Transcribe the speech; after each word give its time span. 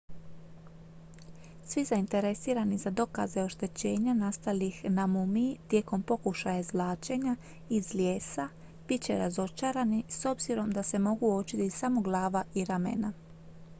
svi 1.65 1.83
zainteresirani 1.85 2.77
za 2.77 2.89
dokaze 2.89 3.43
oštećenja 3.43 4.13
nastalih 4.13 4.83
na 4.89 5.07
mumiji 5.07 5.57
tijekom 5.67 6.03
pokušaja 6.03 6.59
izvlačenja 6.59 7.35
iz 7.69 7.93
lijesa 7.93 8.47
bit 8.87 9.01
će 9.01 9.17
razočarani 9.17 10.03
s 10.09 10.25
obzirom 10.25 10.71
da 10.71 10.83
se 10.83 10.99
mogu 10.99 11.27
uočiti 11.31 11.69
samo 11.69 12.01
glava 12.01 12.43
i 12.53 12.65
ramena 12.65 13.13